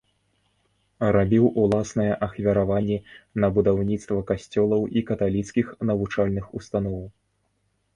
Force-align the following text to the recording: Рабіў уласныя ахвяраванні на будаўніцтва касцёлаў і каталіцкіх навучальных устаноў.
Рабіў 1.15 1.45
уласныя 1.65 2.13
ахвяраванні 2.29 2.97
на 3.45 3.53
будаўніцтва 3.59 4.21
касцёлаў 4.33 4.81
і 4.99 5.09
каталіцкіх 5.15 5.67
навучальных 5.93 6.55
устаноў. 6.61 7.03